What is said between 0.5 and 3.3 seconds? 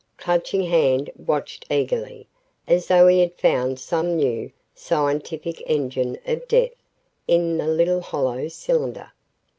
Hand watched eagerly, as though he